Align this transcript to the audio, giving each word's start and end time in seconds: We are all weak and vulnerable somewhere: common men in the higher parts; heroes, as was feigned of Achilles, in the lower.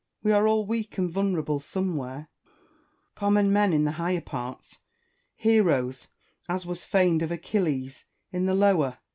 We 0.23 0.31
are 0.31 0.47
all 0.47 0.65
weak 0.65 0.97
and 0.97 1.11
vulnerable 1.11 1.59
somewhere: 1.59 2.27
common 3.13 3.53
men 3.53 3.71
in 3.71 3.83
the 3.85 3.91
higher 3.91 4.19
parts; 4.19 4.79
heroes, 5.35 6.07
as 6.49 6.65
was 6.65 6.85
feigned 6.85 7.21
of 7.21 7.29
Achilles, 7.31 8.05
in 8.31 8.47
the 8.47 8.55
lower. 8.55 8.97